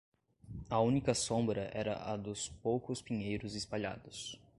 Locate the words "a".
0.67-0.79, 2.09-2.17